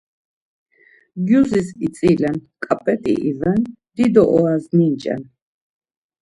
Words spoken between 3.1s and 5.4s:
iven, dido oras ninç̌en.